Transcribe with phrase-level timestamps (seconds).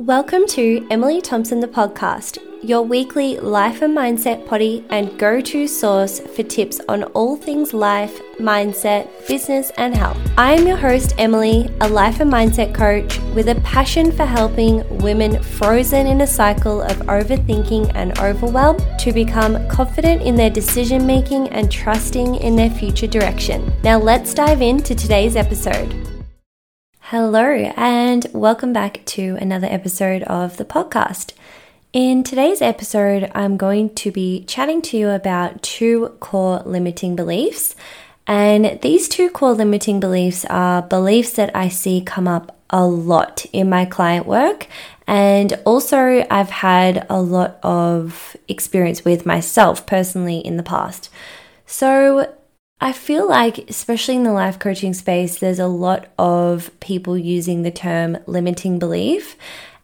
[0.00, 5.66] Welcome to Emily Thompson, the podcast, your weekly life and mindset potty and go to
[5.66, 10.16] source for tips on all things life, mindset, business, and health.
[10.38, 14.88] I am your host, Emily, a life and mindset coach with a passion for helping
[15.00, 21.06] women frozen in a cycle of overthinking and overwhelm to become confident in their decision
[21.06, 23.70] making and trusting in their future direction.
[23.84, 26.19] Now, let's dive into today's episode.
[27.10, 31.32] Hello, and welcome back to another episode of the podcast.
[31.92, 37.74] In today's episode, I'm going to be chatting to you about two core limiting beliefs.
[38.28, 43.44] And these two core limiting beliefs are beliefs that I see come up a lot
[43.52, 44.68] in my client work.
[45.04, 51.10] And also, I've had a lot of experience with myself personally in the past.
[51.66, 52.32] So,
[52.80, 57.62] I feel like, especially in the life coaching space, there's a lot of people using
[57.62, 59.36] the term limiting belief.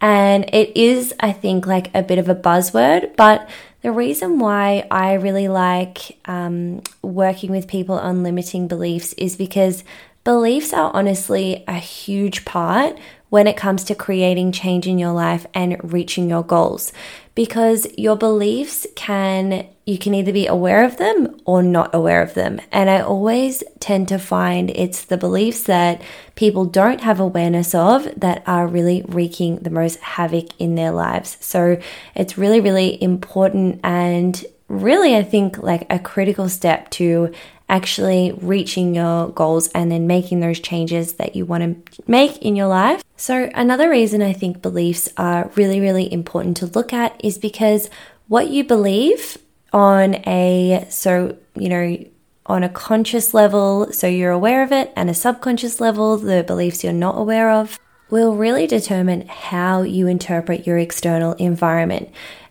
[0.00, 3.14] And it is, I think, like a bit of a buzzword.
[3.16, 3.48] But
[3.82, 9.84] the reason why I really like um, working with people on limiting beliefs is because
[10.24, 12.98] beliefs are honestly a huge part
[13.30, 16.92] when it comes to creating change in your life and reaching your goals
[17.34, 22.34] because your beliefs can you can either be aware of them or not aware of
[22.34, 22.60] them.
[22.70, 26.00] And I always tend to find it's the beliefs that
[26.36, 31.38] people don't have awareness of that are really wreaking the most havoc in their lives.
[31.40, 31.80] So
[32.14, 37.32] it's really, really important and really, I think, like a critical step to
[37.68, 42.56] actually reaching your goals and then making those changes that you want to make in
[42.56, 43.02] your life.
[43.16, 47.90] So, another reason I think beliefs are really, really important to look at is because
[48.28, 49.36] what you believe
[49.72, 52.04] on a, so, you know,
[52.46, 56.82] on a conscious level, so you're aware of it, and a subconscious level, the beliefs
[56.82, 62.10] you're not aware of, will really determine how you interpret your external environment.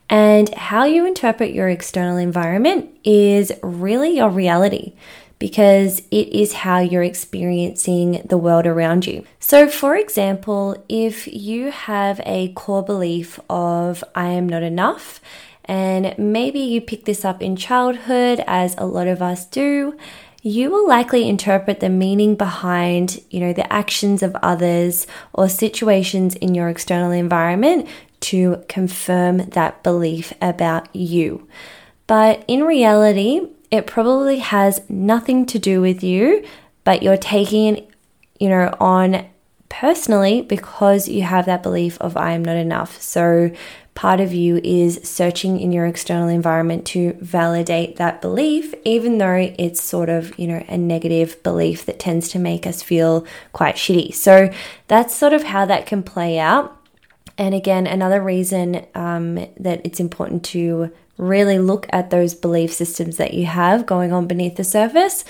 [0.09, 4.93] And how you interpret your external environment is really your reality
[5.37, 9.23] because it is how you're experiencing the world around you.
[9.39, 15.21] So, for example, if you have a core belief of I am not enough
[15.63, 19.95] and maybe you pick this up in childhood, as a lot of us do,
[20.41, 26.33] you will likely interpret the meaning behind, you know, the actions of others or situations
[26.35, 27.87] in your external environment
[28.21, 31.47] to confirm that belief about you.
[32.07, 36.43] But in reality, it probably has nothing to do with you,
[36.83, 37.89] but you're taking it,
[38.39, 39.27] you know, on
[39.69, 42.99] personally because you have that belief of I am not enough.
[42.99, 43.51] So
[43.93, 49.53] part of you is searching in your external environment to validate that belief, even though
[49.59, 53.75] it's sort of, you know, a negative belief that tends to make us feel quite
[53.75, 54.13] shitty.
[54.13, 54.51] So
[54.87, 56.78] that's sort of how that can play out.
[57.39, 63.17] And again, another reason um, that it's important to really look at those belief systems
[63.17, 65.25] that you have going on beneath the surface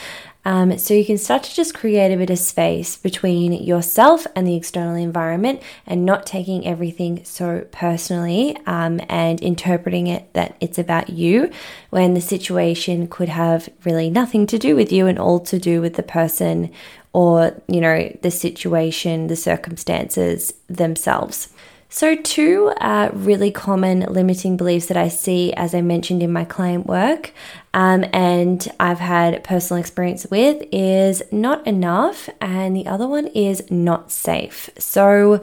[0.46, 4.48] um, so you can start to just create a bit of space between yourself and
[4.48, 10.80] the external environment and not taking everything so personally um, and interpreting it that it's
[10.80, 11.52] about you
[11.90, 15.82] when the situation could have really nothing to do with you and all to do
[15.82, 16.72] with the person
[17.12, 21.50] or, you know, the situation, the circumstances themselves.
[21.92, 26.46] So, two uh, really common limiting beliefs that I see, as I mentioned in my
[26.46, 27.34] client work,
[27.74, 33.72] um, and I've had personal experience with, is not enough, and the other one is
[33.72, 34.70] not safe.
[34.78, 35.42] So,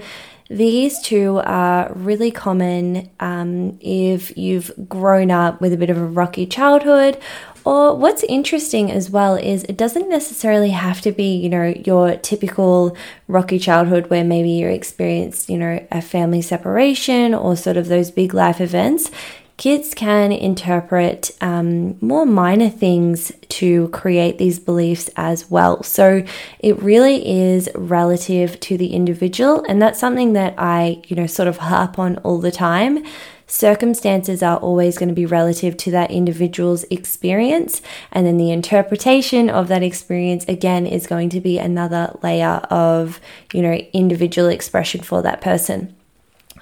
[0.49, 6.07] these two are really common um, if you've grown up with a bit of a
[6.07, 7.19] rocky childhood
[7.67, 12.15] or what's interesting as well is it doesn't necessarily have to be, you know, your
[12.15, 12.97] typical
[13.27, 18.13] rocky childhood where maybe you experienced, you know, a family separation or sort of those
[18.13, 19.11] big life events.
[19.57, 25.83] Kids can interpret um, more minor things to create these beliefs as well.
[25.83, 26.25] So
[26.61, 31.49] it really is relative to the individual, and that's something that I, you know, sort
[31.49, 33.05] of harp on all the time
[33.47, 37.81] circumstances are always going to be relative to that individual's experience.
[38.11, 43.21] And then the interpretation of that experience, again, is going to be another layer of,
[43.53, 45.95] you know, individual expression for that person.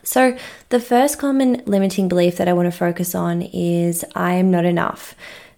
[0.02, 0.36] So,
[0.68, 4.66] the first common limiting belief that I want to focus on is I am not
[4.66, 5.14] enough.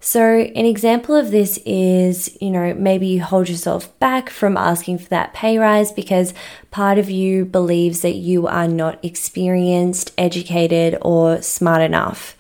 [0.07, 4.99] So, an example of this is, you know, maybe you hold yourself back from asking
[4.99, 6.33] for that pay rise because
[6.71, 12.37] part of you believes that you are not experienced, educated, or smart enough.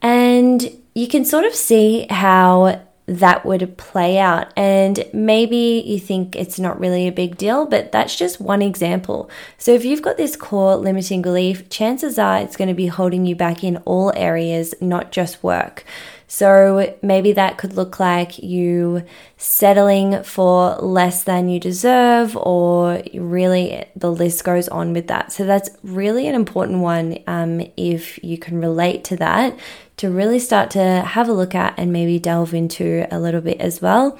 [0.00, 4.52] And you can sort of see how that would play out.
[4.56, 9.28] And maybe you think it's not really a big deal, but that's just one example.
[9.58, 13.26] So if you've got this core limiting belief, chances are it's going to be holding
[13.26, 15.84] you back in all areas, not just work.
[16.26, 19.04] So maybe that could look like you
[19.36, 25.30] settling for less than you deserve, or really the list goes on with that.
[25.30, 29.56] So that's really an important one um, if you can relate to that
[29.96, 33.60] to really start to have a look at and maybe delve into a little bit
[33.60, 34.18] as well.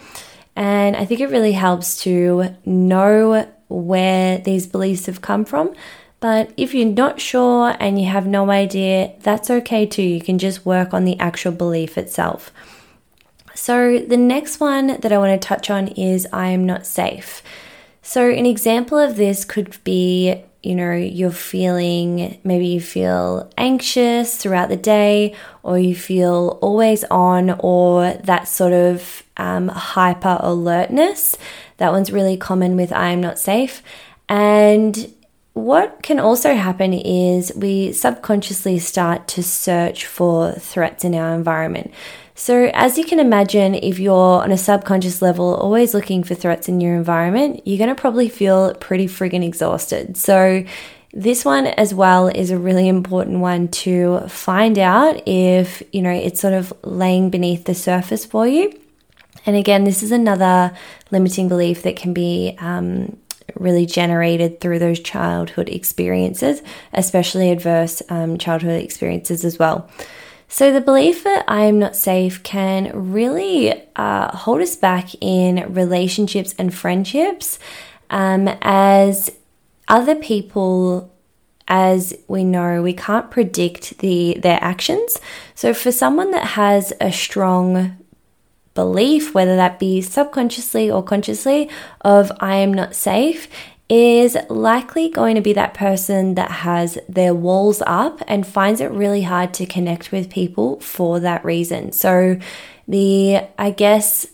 [0.57, 5.75] And I think it really helps to know where these beliefs have come from.
[6.21, 10.03] But if you're not sure and you have no idea, that's okay too.
[10.03, 12.53] You can just work on the actual belief itself.
[13.55, 17.43] So, the next one that I want to touch on is I am not safe.
[18.03, 24.37] So, an example of this could be you know, you're feeling, maybe you feel anxious
[24.37, 31.37] throughout the day, or you feel always on, or that sort of um, hyper alertness.
[31.77, 33.83] That one's really common with I am not safe.
[34.29, 35.13] And
[35.53, 41.93] what can also happen is we subconsciously start to search for threats in our environment.
[42.37, 46.69] So, as you can imagine, if you're on a subconscious level always looking for threats
[46.69, 50.17] in your environment, you're going to probably feel pretty friggin' exhausted.
[50.17, 50.65] So,
[51.13, 56.11] this one as well is a really important one to find out if, you know,
[56.11, 58.77] it's sort of laying beneath the surface for you.
[59.47, 60.77] And again, this is another
[61.13, 63.17] limiting belief that can be um,
[63.55, 69.89] really generated through those childhood experiences, especially adverse um, childhood experiences as well.
[70.49, 75.73] So, the belief that I am not safe can really uh, hold us back in
[75.73, 77.59] relationships and friendships
[78.11, 79.31] um, as
[79.89, 81.11] other people
[81.67, 85.19] as we know we can't predict the their actions.
[85.55, 87.97] So for someone that has a strong
[88.75, 91.71] belief whether that be subconsciously or consciously
[92.01, 93.49] of i am not safe
[93.89, 98.91] is likely going to be that person that has their walls up and finds it
[98.91, 101.93] really hard to connect with people for that reason.
[101.93, 102.39] So,
[102.89, 104.27] the, I guess,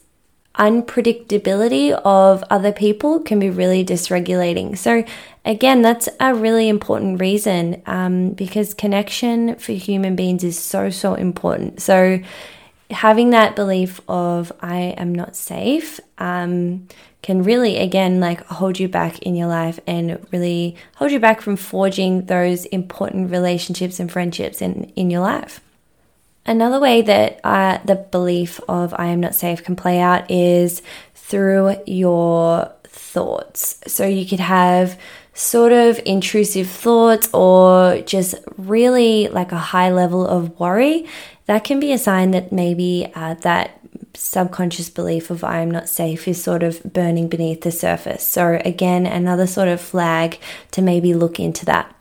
[0.57, 4.77] unpredictability of other people can be really dysregulating.
[4.77, 5.05] So,
[5.45, 11.15] again, that's a really important reason um, because connection for human beings is so, so
[11.15, 11.81] important.
[11.83, 12.21] So,
[12.91, 16.89] having that belief of I am not safe um,
[17.23, 21.41] can really, again, like hold you back in your life and really hold you back
[21.41, 25.61] from forging those important relationships and friendships in, in your life.
[26.47, 30.83] Another way that uh, the belief of I am not safe can play out is
[31.15, 33.81] through your thoughts.
[33.87, 34.99] So you could have
[35.35, 41.07] sort of intrusive thoughts or just really like a high level of worry.
[41.47, 43.81] That can be a sign that maybe uh, that
[44.15, 48.27] subconscious belief of I am not safe is sort of burning beneath the surface.
[48.27, 50.39] So, again, another sort of flag
[50.73, 51.95] to maybe look into that.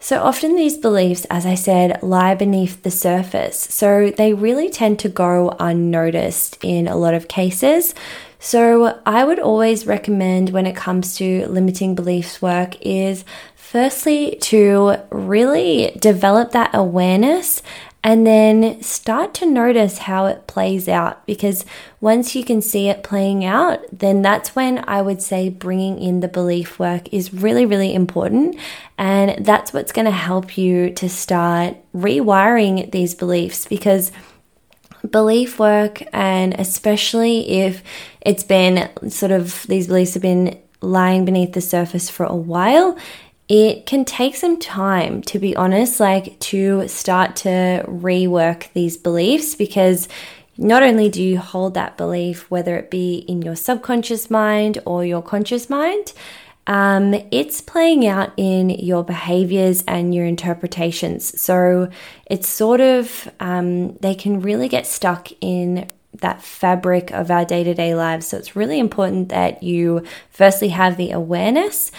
[0.00, 3.58] So, often these beliefs, as I said, lie beneath the surface.
[3.58, 7.94] So, they really tend to go unnoticed in a lot of cases.
[8.44, 13.24] So, I would always recommend when it comes to limiting beliefs work is
[13.54, 17.62] firstly to really develop that awareness
[18.02, 21.64] and then start to notice how it plays out because
[22.00, 26.18] once you can see it playing out, then that's when I would say bringing in
[26.18, 28.56] the belief work is really, really important.
[28.98, 34.10] And that's what's going to help you to start rewiring these beliefs because
[35.10, 37.82] belief work, and especially if
[38.20, 42.96] it's been sort of these beliefs have been lying beneath the surface for a while,
[43.48, 49.54] it can take some time, to be honest, like to start to rework these beliefs
[49.54, 50.08] because
[50.56, 55.04] not only do you hold that belief, whether it be in your subconscious mind or
[55.04, 56.12] your conscious mind,
[56.66, 61.40] um, it's playing out in your behaviors and your interpretations.
[61.40, 61.90] So
[62.26, 65.90] it's sort of, um, they can really get stuck in
[66.20, 68.26] that fabric of our day to day lives.
[68.26, 71.90] So it's really important that you firstly have the awareness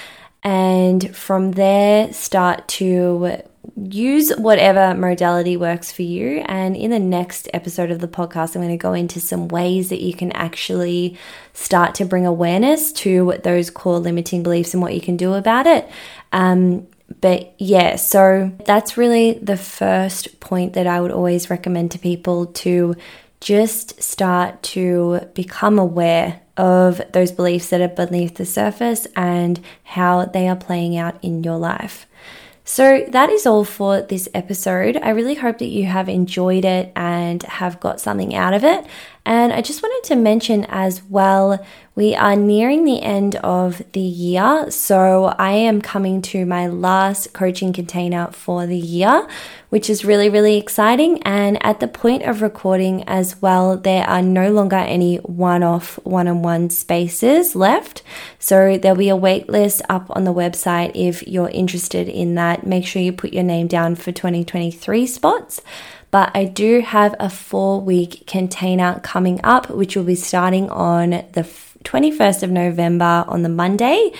[0.43, 3.41] and from there start to
[3.77, 6.43] use whatever modality works for you.
[6.45, 9.89] And in the next episode of the podcast, I'm going to go into some ways
[9.89, 11.17] that you can actually
[11.53, 15.67] start to bring awareness to those core limiting beliefs and what you can do about
[15.67, 15.89] it.
[16.31, 16.87] Um,
[17.21, 22.47] but yeah, so that's really the first point that I would always recommend to people
[22.47, 22.95] to
[23.39, 30.25] just start to become aware of those beliefs that are beneath the surface and how
[30.25, 32.05] they are playing out in your life.
[32.65, 34.95] So, that is all for this episode.
[34.97, 38.85] I really hope that you have enjoyed it and have got something out of it.
[39.25, 41.65] And I just wanted to mention as well,
[41.95, 44.69] we are nearing the end of the year.
[44.69, 49.25] So I am coming to my last coaching container for the year,
[49.69, 51.23] which is really, really exciting.
[51.23, 55.99] And at the point of recording as well, there are no longer any one off
[56.03, 58.03] one on one spaces left.
[58.39, 62.65] So there'll be a wait list up on the website if you're interested in that.
[62.65, 65.61] Make sure you put your name down for 2023 spots
[66.13, 71.09] but I do have a four week container coming up, which will be starting on
[71.09, 71.41] the
[71.85, 74.11] 21st of November on the Monday.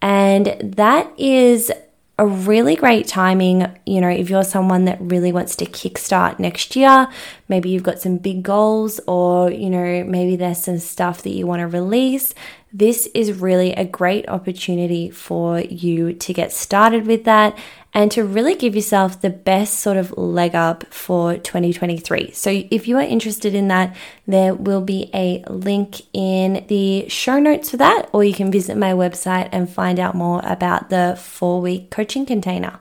[0.00, 1.72] And that is
[2.20, 3.66] a really great timing.
[3.84, 7.08] You know, if you're someone that really wants to kickstart next year,
[7.50, 11.46] maybe you've got some big goals, or, you know, maybe there's some stuff that you
[11.46, 12.32] want to release.
[12.72, 17.58] This is really a great opportunity for you to get started with that
[17.92, 22.30] and to really give yourself the best sort of leg up for 2023.
[22.30, 23.96] So, if you are interested in that,
[24.28, 28.76] there will be a link in the show notes for that, or you can visit
[28.76, 32.78] my website and find out more about the four week coaching container.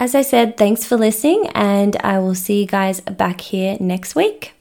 [0.00, 4.14] As I said, thanks for listening, and I will see you guys back here next
[4.14, 4.54] week.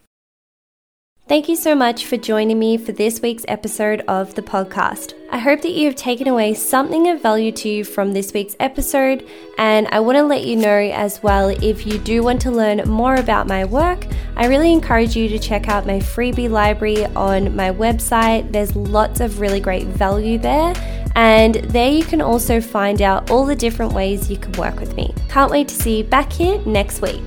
[1.29, 5.13] Thank you so much for joining me for this week's episode of the podcast.
[5.31, 8.57] I hope that you have taken away something of value to you from this week's
[8.59, 9.25] episode,
[9.57, 12.79] and I want to let you know as well if you do want to learn
[12.89, 17.55] more about my work, I really encourage you to check out my freebie library on
[17.55, 18.51] my website.
[18.51, 20.73] There's lots of really great value there,
[21.19, 24.95] and there you can also find out all the different ways you can work with
[24.95, 25.13] me.
[25.27, 27.21] Can't wait to see you back here next week.